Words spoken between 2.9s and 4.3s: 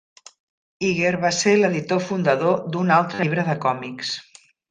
altre llibre de còmics.